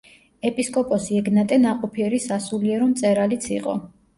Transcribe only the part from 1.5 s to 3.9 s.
ნაყოფიერი სასულიერო მწერალიც იყო.